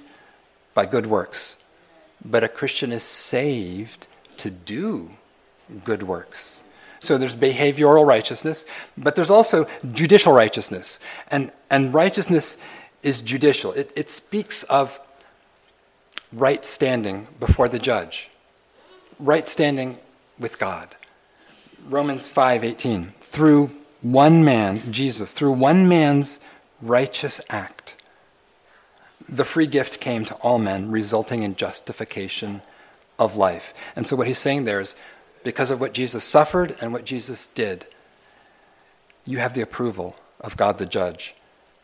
[0.74, 1.64] by good works,
[2.26, 5.12] but a Christian is saved to do
[5.86, 6.61] good works.
[7.02, 11.00] So there's behavioral righteousness, but there's also judicial righteousness.
[11.30, 12.58] And, and righteousness
[13.02, 15.00] is judicial, it, it speaks of
[16.32, 18.30] right standing before the judge,
[19.20, 19.98] right standing
[20.40, 20.96] with God.
[21.90, 23.70] Romans 5:18 through
[24.04, 26.40] one man Jesus through one man's
[26.80, 27.96] righteous act
[29.32, 32.62] the free gift came to all men resulting in justification
[33.18, 33.74] of life.
[33.96, 34.96] And so what he's saying there is
[35.44, 37.86] because of what Jesus suffered and what Jesus did
[39.26, 41.36] you have the approval of God the judge.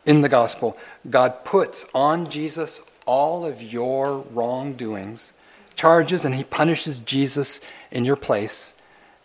[0.04, 0.76] In the gospel
[1.08, 5.32] God puts on Jesus all of your wrongdoings,
[5.74, 8.74] charges, and he punishes Jesus in your place,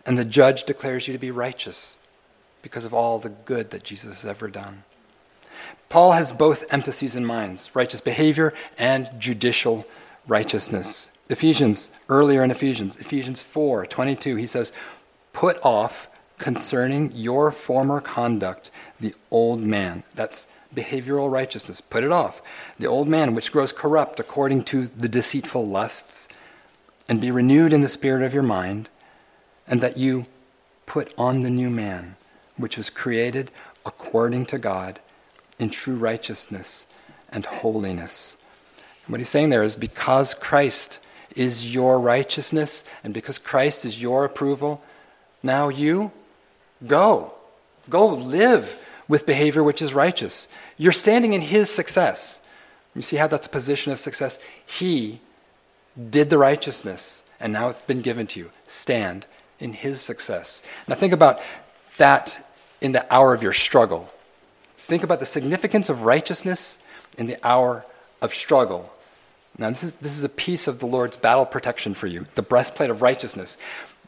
[0.06, 1.98] and the judge declares you to be righteous
[2.62, 4.84] because of all the good that Jesus has ever done.
[5.90, 9.84] Paul has both emphases in mind righteous behavior and judicial
[10.26, 11.10] righteousness.
[11.34, 14.72] Ephesians, earlier in Ephesians, Ephesians 4 22, he says,
[15.32, 16.06] Put off
[16.38, 18.70] concerning your former conduct
[19.00, 20.04] the old man.
[20.14, 21.80] That's behavioral righteousness.
[21.80, 22.40] Put it off.
[22.78, 26.28] The old man, which grows corrupt according to the deceitful lusts,
[27.08, 28.88] and be renewed in the spirit of your mind,
[29.66, 30.26] and that you
[30.86, 32.14] put on the new man,
[32.56, 33.50] which was created
[33.84, 35.00] according to God
[35.58, 36.86] in true righteousness
[37.32, 38.36] and holiness.
[39.04, 41.03] And what he's saying there is because Christ
[41.34, 44.82] is your righteousness and because Christ is your approval,
[45.42, 46.12] now you
[46.86, 47.34] go.
[47.88, 48.76] Go live
[49.08, 50.48] with behavior which is righteous.
[50.76, 52.46] You're standing in His success.
[52.94, 54.42] You see how that's a position of success?
[54.64, 55.20] He
[56.10, 58.50] did the righteousness, and now it's been given to you.
[58.66, 59.26] Stand
[59.58, 60.62] in His success.
[60.88, 61.40] Now think about
[61.96, 62.44] that
[62.80, 64.08] in the hour of your struggle.
[64.76, 66.84] Think about the significance of righteousness
[67.16, 67.86] in the hour
[68.20, 68.93] of struggle.
[69.56, 72.42] Now, this is, this is a piece of the Lord's battle protection for you, the
[72.42, 73.56] breastplate of righteousness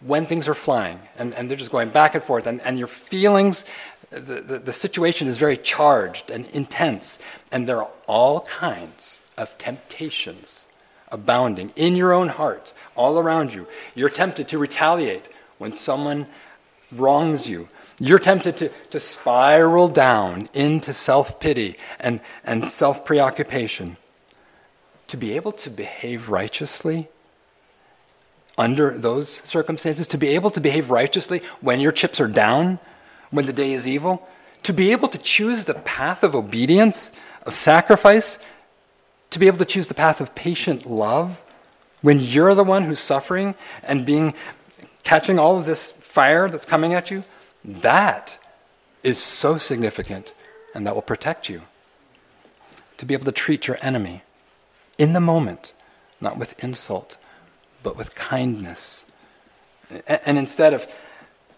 [0.04, 2.86] when things are flying and, and they're just going back and forth and, and your
[2.86, 3.64] feelings
[4.10, 7.18] the, the, the situation is very charged and intense,
[7.50, 10.68] and there are all kinds of temptations
[11.10, 13.66] abounding in your own heart, all around you.
[13.94, 15.28] You're tempted to retaliate
[15.58, 16.26] when someone
[16.92, 17.68] wrongs you.
[17.98, 23.96] You're tempted to, to spiral down into self pity and, and self preoccupation.
[25.08, 27.08] To be able to behave righteously
[28.58, 32.78] under those circumstances, to be able to behave righteously when your chips are down,
[33.30, 34.26] when the day is evil,
[34.62, 37.12] to be able to choose the path of obedience,
[37.44, 38.38] of sacrifice,
[39.30, 41.42] to be able to choose the path of patient love
[42.02, 44.34] when you're the one who's suffering and being
[45.02, 47.22] catching all of this fire that's coming at you,
[47.64, 48.38] that
[49.02, 50.34] is so significant
[50.74, 51.62] and that will protect you.
[52.98, 54.22] To be able to treat your enemy
[54.98, 55.72] in the moment,
[56.20, 57.18] not with insult,
[57.82, 59.04] but with kindness.
[60.08, 60.84] And instead of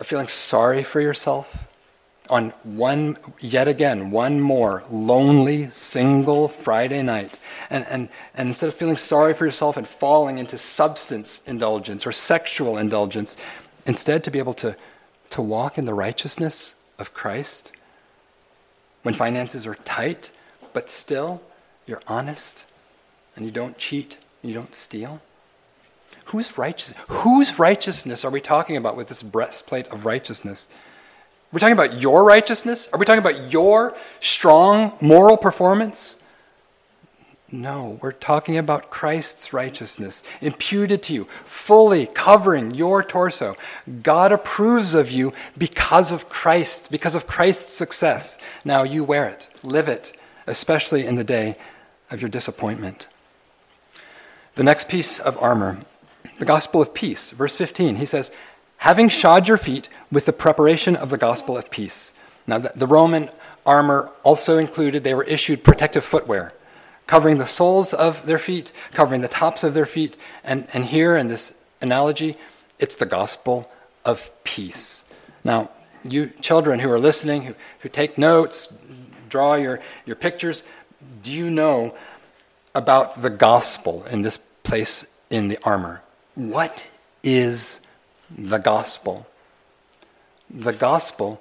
[0.02, 1.66] feeling sorry for yourself,
[2.30, 7.38] on one, yet again, one more lonely, single Friday night.
[7.70, 12.12] And, and, and instead of feeling sorry for yourself and falling into substance indulgence or
[12.12, 13.36] sexual indulgence,
[13.86, 14.76] instead to be able to,
[15.30, 17.74] to walk in the righteousness of Christ
[19.02, 20.30] when finances are tight,
[20.72, 21.40] but still
[21.86, 22.66] you're honest
[23.38, 25.22] and you don't cheat, you don't steal.
[26.26, 26.50] Whose
[27.08, 30.68] whose righteousness are we talking about with this breastplate of righteousness?
[31.50, 32.88] We're talking about your righteousness?
[32.92, 36.22] Are we talking about your strong moral performance?
[37.50, 43.54] No, we're talking about Christ's righteousness, imputed to you, fully covering your torso.
[44.02, 48.38] God approves of you because of Christ, because of Christ's success.
[48.66, 50.12] Now you wear it, live it,
[50.46, 51.54] especially in the day
[52.10, 53.08] of your disappointment.
[54.58, 55.78] The next piece of armor,
[56.40, 58.36] the gospel of peace, verse 15, he says,
[58.78, 62.12] having shod your feet with the preparation of the gospel of peace.
[62.44, 63.28] Now, the Roman
[63.64, 66.50] armor also included, they were issued protective footwear,
[67.06, 70.16] covering the soles of their feet, covering the tops of their feet.
[70.42, 72.34] And, and here in this analogy,
[72.80, 73.70] it's the gospel
[74.04, 75.04] of peace.
[75.44, 75.70] Now,
[76.02, 78.76] you children who are listening, who, who take notes,
[79.28, 80.64] draw your, your pictures,
[81.22, 81.92] do you know
[82.74, 86.02] about the gospel in this place in the armor?
[86.34, 86.88] What
[87.22, 87.86] is
[88.30, 89.26] the gospel.
[90.50, 91.40] The gospel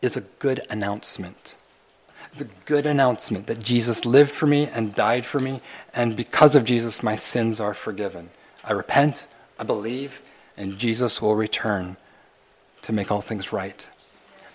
[0.00, 1.54] is a good announcement.
[2.36, 5.60] The good announcement that Jesus lived for me and died for me,
[5.94, 8.30] and because of Jesus, my sins are forgiven.
[8.64, 9.26] I repent,
[9.58, 10.22] I believe,
[10.56, 11.96] and Jesus will return
[12.82, 13.88] to make all things right.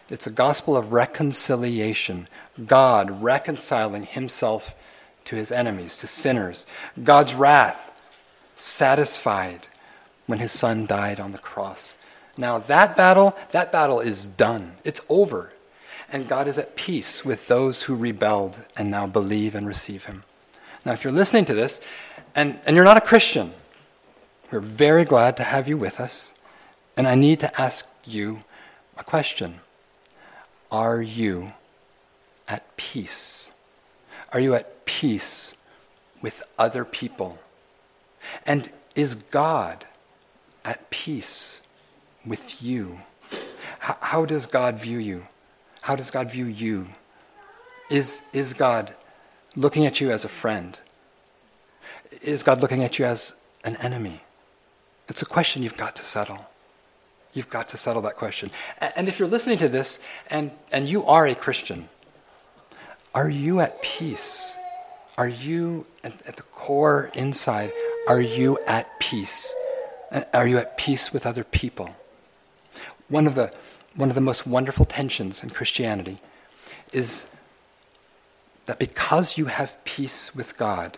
[0.10, 2.28] It's a gospel of reconciliation.
[2.66, 4.74] God reconciling himself
[5.26, 6.66] to his enemies, to sinners.
[7.04, 7.97] God's wrath
[8.58, 9.68] satisfied
[10.26, 11.98] when his son died on the cross.
[12.38, 14.74] Now that battle, that battle is done.
[14.84, 15.52] It's over.
[16.12, 20.24] And God is at peace with those who rebelled and now believe and receive him.
[20.86, 21.86] Now, if you're listening to this
[22.34, 23.54] and, and you're not a Christian,
[24.52, 26.34] we're very glad to have you with us.
[26.96, 28.40] And I need to ask you
[28.98, 29.60] a question
[30.72, 31.50] Are you
[32.48, 33.52] at peace?
[34.32, 35.54] Are you at peace
[36.22, 37.40] with other people?
[38.46, 39.86] And is God
[40.66, 41.62] at peace
[42.26, 43.00] with you?
[43.80, 45.28] How, how does God view you?
[45.82, 46.88] How does God view you?
[47.90, 48.94] Is, is God
[49.56, 50.80] looking at you as a friend?
[52.22, 54.22] Is God looking at you as an enemy?
[55.08, 56.46] It's a question you've got to settle.
[57.34, 58.50] You've got to settle that question.
[58.96, 61.88] And if you're listening to this and, and you are a Christian,
[63.14, 64.58] are you at peace?
[65.18, 67.72] Are you, at, at the core inside,
[68.08, 69.54] are you at peace?
[70.12, 71.96] And Are you at peace with other people?
[73.10, 73.54] One of the,
[73.96, 76.18] one of the most wonderful tensions in Christianity
[76.94, 77.28] is
[78.66, 80.98] that because you have peace with God,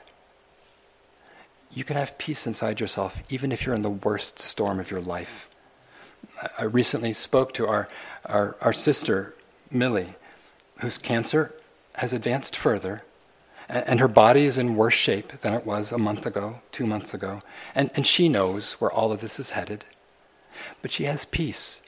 [1.72, 5.02] you can have peace inside yourself even if you're in the worst storm of your
[5.02, 5.48] life.
[6.58, 7.88] I recently spoke to our,
[8.28, 9.36] our, our sister,
[9.72, 10.10] Millie,
[10.80, 11.54] whose cancer
[11.96, 13.02] has advanced further
[13.70, 17.14] and her body is in worse shape than it was a month ago, two months
[17.14, 17.40] ago.
[17.76, 19.86] And, and she knows where all of this is headed.
[20.82, 21.82] But she has peace.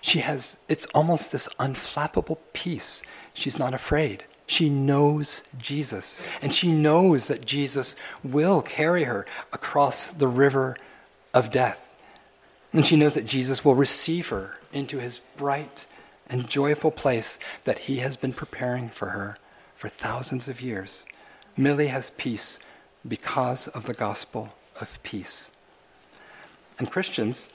[0.00, 3.04] She has, it's almost this unflappable peace.
[3.34, 4.24] She's not afraid.
[4.48, 6.20] She knows Jesus.
[6.42, 7.94] And she knows that Jesus
[8.24, 10.76] will carry her across the river
[11.32, 11.82] of death.
[12.72, 15.86] And she knows that Jesus will receive her into his bright
[16.28, 19.36] and joyful place that he has been preparing for her
[19.86, 21.06] for thousands of years.
[21.56, 22.58] Millie has peace
[23.06, 25.52] because of the gospel of peace.
[26.76, 27.52] And Christians,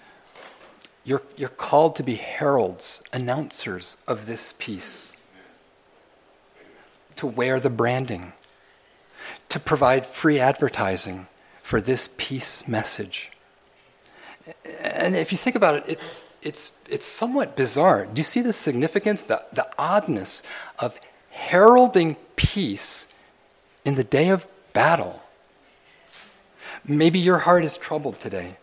[1.04, 5.14] You're, you're called to be heralds, announcers of this peace,
[7.18, 8.32] to wear the branding,
[9.50, 11.28] to provide free advertising
[11.58, 13.30] for this peace message.
[14.82, 18.06] And if you think about it, it's, it's, it's somewhat bizarre.
[18.06, 20.44] Do you see the significance, the, the oddness
[20.80, 20.98] of
[21.50, 23.14] heralding peace
[23.84, 25.22] in the day of battle?
[26.86, 28.58] Maybe your heart is troubled today.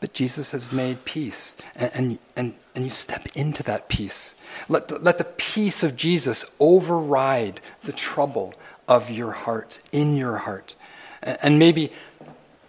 [0.00, 4.36] But Jesus has made peace, and, and, and, and you step into that peace.
[4.68, 8.54] Let, let the peace of Jesus override the trouble
[8.86, 10.76] of your heart, in your heart.
[11.20, 11.90] And, and maybe,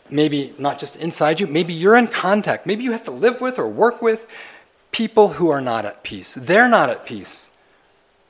[0.09, 2.65] maybe not just inside you, maybe you're in contact.
[2.65, 4.27] Maybe you have to live with or work with
[4.91, 6.33] people who are not at peace.
[6.33, 7.48] They're not at peace.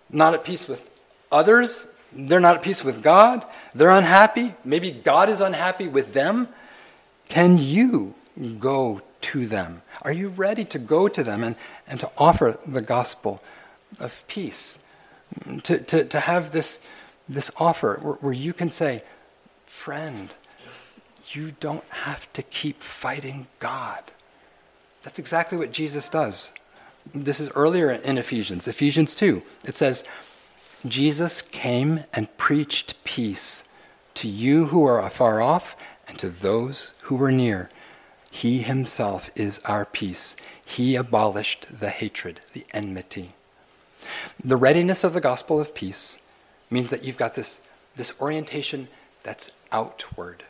[0.09, 1.01] Not at peace with
[1.31, 1.87] others.
[2.11, 3.45] They're not at peace with God.
[3.73, 4.53] They're unhappy.
[4.65, 6.47] Maybe God is unhappy with them.
[7.27, 8.15] Can you
[8.57, 9.81] go to them?
[10.01, 11.55] Are you ready to go to them and,
[11.87, 13.43] and to offer the gospel
[13.99, 14.83] of peace?
[15.63, 16.83] To, to, to have this,
[17.27, 19.01] this offer where, where you can say,
[19.67, 20.35] Friend,
[21.27, 24.01] you don't have to keep fighting God.
[25.03, 26.53] That's exactly what Jesus does.
[27.13, 29.41] This is earlier in Ephesians, Ephesians 2.
[29.65, 30.07] It says,
[30.85, 33.67] Jesus came and preached peace
[34.13, 35.75] to you who are afar off
[36.07, 37.69] and to those who were near.
[38.31, 40.35] He himself is our peace.
[40.63, 43.29] He abolished the hatred, the enmity.
[44.43, 46.19] The readiness of the gospel of peace
[46.69, 48.87] means that you've got this, this orientation
[49.23, 50.43] that's outward.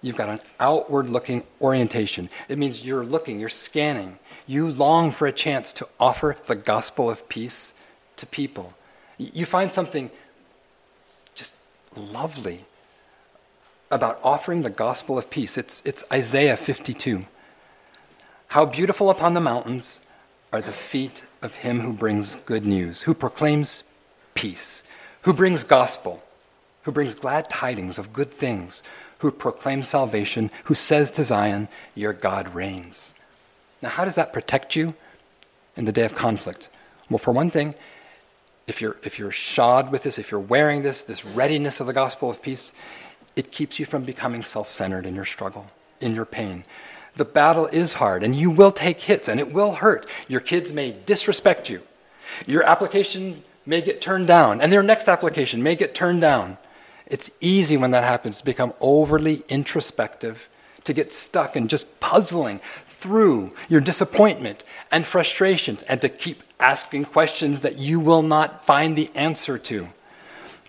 [0.00, 2.28] You've got an outward looking orientation.
[2.48, 4.18] It means you're looking, you're scanning.
[4.46, 7.74] You long for a chance to offer the gospel of peace
[8.16, 8.72] to people.
[9.18, 10.10] You find something
[11.34, 11.56] just
[11.96, 12.64] lovely
[13.90, 15.58] about offering the gospel of peace.
[15.58, 17.24] It's, it's Isaiah 52.
[18.48, 20.00] How beautiful upon the mountains
[20.52, 23.84] are the feet of him who brings good news, who proclaims
[24.34, 24.84] peace,
[25.22, 26.22] who brings gospel,
[26.82, 28.82] who brings glad tidings of good things,
[29.18, 33.14] who proclaims salvation, who says to Zion, Your God reigns.
[33.82, 34.94] Now, how does that protect you
[35.76, 36.68] in the day of conflict?
[37.10, 37.74] Well, for one thing,
[38.66, 41.92] if you're, if you're shod with this, if you're wearing this, this readiness of the
[41.92, 42.74] gospel of peace,
[43.34, 45.66] it keeps you from becoming self centered in your struggle,
[46.00, 46.64] in your pain.
[47.16, 50.06] The battle is hard, and you will take hits, and it will hurt.
[50.28, 51.82] Your kids may disrespect you.
[52.46, 56.58] Your application may get turned down, and their next application may get turned down.
[57.08, 60.48] It's easy when that happens to become overly introspective,
[60.84, 67.06] to get stuck in just puzzling through your disappointment and frustrations, and to keep asking
[67.06, 69.88] questions that you will not find the answer to.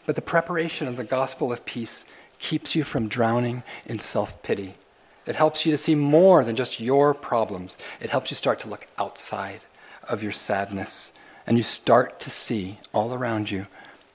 [0.05, 2.05] But the preparation of the gospel of peace
[2.39, 4.73] keeps you from drowning in self pity.
[5.25, 7.77] It helps you to see more than just your problems.
[7.99, 9.59] It helps you start to look outside
[10.07, 11.11] of your sadness
[11.45, 13.65] and you start to see all around you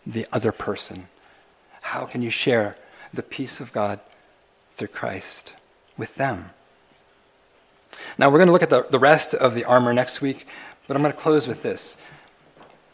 [0.07, 1.09] the other person.
[1.95, 2.74] How can you share
[3.12, 4.01] the peace of God
[4.70, 5.55] through Christ
[5.97, 6.51] with them?
[8.18, 10.45] Now, we're going to look at the, the rest of the armor next week,
[10.88, 11.97] but I'm going to close with this.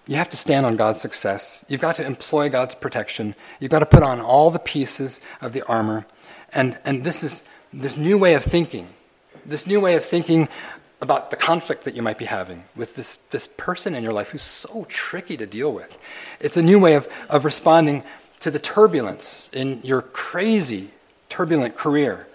[0.07, 1.64] You have to stand on God's success.
[1.66, 3.34] You've got to employ God's protection.
[3.59, 6.05] You've got to put on all the pieces of the armor.
[6.53, 8.86] And, and this is this new way of thinking,
[9.46, 10.46] this new way of thinking
[11.01, 14.28] about the conflict that you might be having with this, this person in your life
[14.28, 15.96] who's so tricky to deal with.
[16.38, 18.05] It's a new way of, of responding
[18.41, 20.91] to the turbulence in your crazy,
[21.28, 22.26] turbulent career.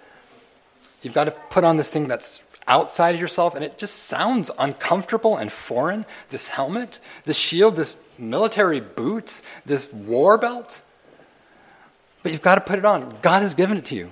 [1.02, 4.50] You've got to put on this thing that's outside of yourself, and it just sounds
[4.58, 6.06] uncomfortable and foreign.
[6.30, 10.82] This helmet, this shield, this military boots, this war belt.
[12.24, 13.14] But you've got to put it on.
[13.22, 14.12] God has given it to you.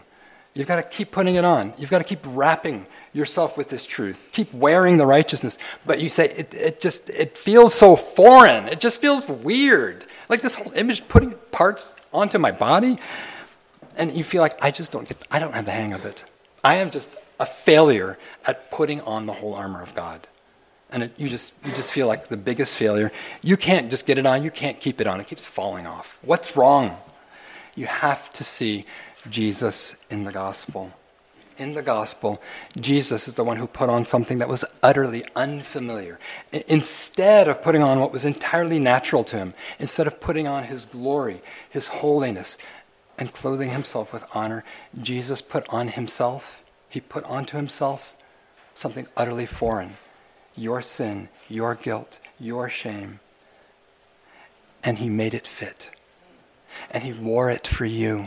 [0.55, 1.73] You've got to keep putting it on.
[1.79, 4.29] You've got to keep wrapping yourself with this truth.
[4.33, 5.57] Keep wearing the righteousness.
[5.85, 8.67] But you say it, it just it feels so foreign.
[8.67, 10.05] It just feels weird.
[10.29, 12.99] Like this whole image putting parts onto my body.
[13.97, 16.29] And you feel like I just don't get I don't have the hang of it.
[16.63, 20.27] I am just a failure at putting on the whole armor of God.
[20.91, 23.11] And it, you, just, you just feel like the biggest failure.
[23.41, 26.19] You can't just get it on, you can't keep it on, it keeps falling off.
[26.21, 26.95] What's wrong?
[27.75, 28.85] You have to see
[29.29, 30.93] Jesus in the gospel.
[31.57, 32.41] In the gospel,
[32.75, 36.17] Jesus is the one who put on something that was utterly unfamiliar.
[36.67, 40.85] Instead of putting on what was entirely natural to him, instead of putting on his
[40.85, 42.57] glory, his holiness,
[43.19, 44.63] and clothing himself with honor,
[44.99, 46.63] Jesus put on himself
[46.93, 48.15] he put onto himself
[48.75, 49.95] something utterly foreign
[50.55, 53.19] your sin, your guilt, your shame.
[54.83, 55.89] And he made it fit.
[56.91, 58.25] And he wore it for you.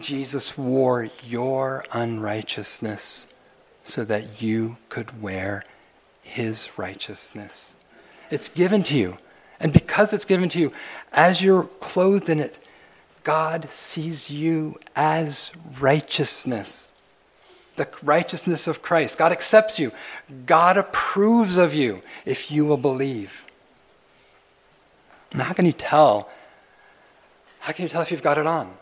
[0.00, 3.32] Jesus wore your unrighteousness
[3.84, 5.62] so that you could wear
[6.22, 7.76] his righteousness.
[8.30, 9.16] It's given to you.
[9.60, 10.72] And because it's given to you,
[11.12, 12.58] as you're clothed in it,
[13.22, 16.92] God sees you as righteousness.
[17.76, 19.18] The righteousness of Christ.
[19.18, 19.92] God accepts you.
[20.46, 23.46] God approves of you if you will believe.
[25.34, 26.30] Now, how can you tell?
[27.60, 28.74] How can you tell if you've got it on?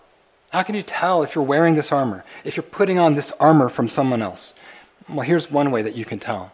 [0.52, 2.24] How can you tell if you're wearing this armor?
[2.44, 4.54] If you're putting on this armor from someone else?
[5.08, 6.52] Well, here's one way that you can tell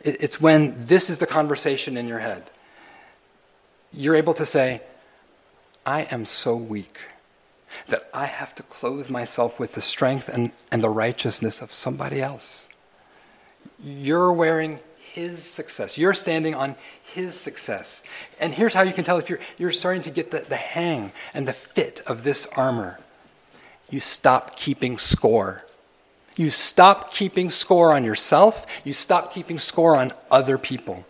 [0.00, 2.42] it's when this is the conversation in your head.
[3.90, 4.82] You're able to say,
[5.86, 6.98] I am so weak
[7.86, 12.20] that I have to clothe myself with the strength and, and the righteousness of somebody
[12.20, 12.68] else.
[13.82, 15.96] You're wearing his success.
[15.96, 18.02] You're standing on his success.
[18.38, 21.12] And here's how you can tell if you're, you're starting to get the, the hang
[21.32, 22.98] and the fit of this armor.
[23.94, 25.64] You stop keeping score.
[26.34, 28.66] You stop keeping score on yourself.
[28.84, 31.06] You stop keeping score on other people.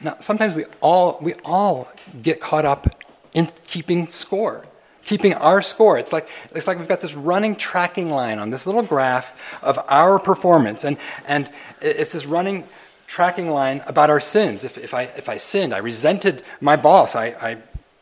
[0.00, 3.04] Now, sometimes we all, we all get caught up
[3.34, 4.66] in keeping score,
[5.04, 5.96] keeping our score.
[5.96, 9.78] It's like, it's like we've got this running tracking line on this little graph of
[9.86, 10.82] our performance.
[10.82, 10.98] And,
[11.28, 11.48] and
[11.80, 12.66] it's this running
[13.06, 14.64] tracking line about our sins.
[14.64, 17.56] If, if, I, if I sinned, I resented my boss, I, I,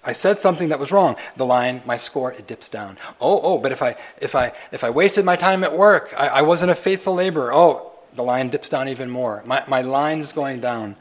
[0.06, 2.96] I said something that was wrong, the line, my score, it dips down.
[3.20, 6.28] Oh, oh, but if I, if I, if I wasted my time at work, I,
[6.28, 9.42] I wasn't a faithful laborer, oh, the line dips down even more.
[9.46, 10.94] My, my line is going down.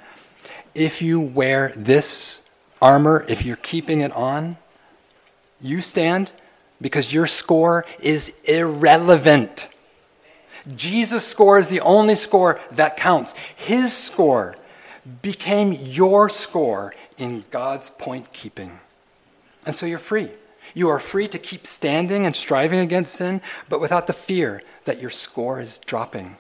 [0.74, 2.50] If you wear this
[2.82, 4.58] armor, if you're keeping it on,
[5.62, 6.32] you stand
[6.82, 9.70] because your score is irrelevant.
[10.76, 13.38] Jesus' score is the only score that counts.
[13.56, 14.56] His score
[15.22, 18.80] became your score in God's point keeping.
[19.66, 20.30] And so you're free.
[20.74, 25.00] You are free to keep standing and striving against sin, but without the fear that
[25.00, 26.38] your score is dropping.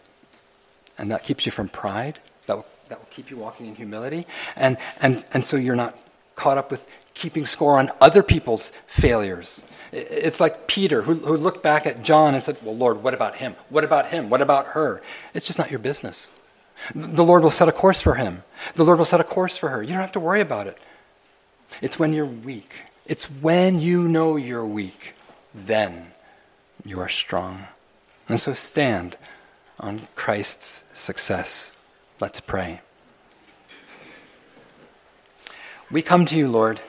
[0.97, 2.19] And that keeps you from pride.
[2.47, 4.25] That will, that will keep you walking in humility.
[4.55, 5.97] And, and, and so you're not
[6.35, 9.65] caught up with keeping score on other people's failures.
[9.91, 13.35] It's like Peter, who, who looked back at John and said, Well, Lord, what about
[13.35, 13.55] him?
[13.69, 14.29] What about him?
[14.29, 15.01] What about her?
[15.33, 16.31] It's just not your business.
[16.93, 18.43] The Lord will set a course for him.
[18.73, 19.81] The Lord will set a course for her.
[19.81, 20.81] You don't have to worry about it.
[21.81, 22.83] It's when you're weak.
[23.05, 25.13] It's when you know you're weak,
[25.53, 26.11] then
[26.83, 27.67] you are strong.
[28.27, 29.17] And so stand
[29.79, 31.71] on Christ's success.
[32.19, 32.81] Let's pray.
[35.91, 36.81] We come to you, Lord,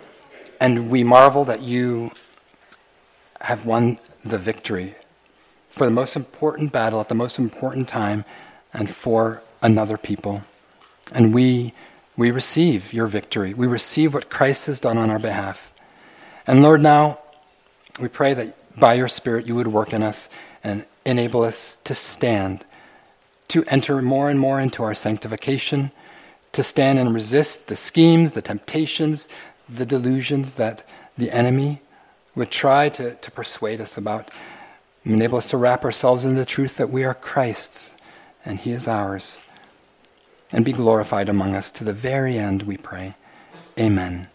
[0.58, 2.10] and we marvel that you
[3.42, 4.94] have won the victory
[5.68, 8.24] for the most important battle at the most important time
[8.72, 10.42] and for another people.
[11.12, 11.72] And we,
[12.16, 13.52] we receive your victory.
[13.52, 15.72] We receive what Christ has done on our behalf.
[16.46, 17.18] And Lord, now
[18.00, 20.28] we pray that by your Spirit you would work in us
[20.62, 22.64] and enable us to stand,
[23.48, 25.90] to enter more and more into our sanctification,
[26.52, 29.28] to stand and resist the schemes, the temptations,
[29.68, 30.82] the delusions that
[31.18, 31.80] the enemy
[32.34, 34.30] would try to, to persuade us about,
[35.04, 37.94] enable us to wrap ourselves in the truth that we are Christ's
[38.44, 39.40] and He is ours,
[40.52, 43.16] and be glorified among us to the very end, we pray.
[43.78, 44.28] Amen.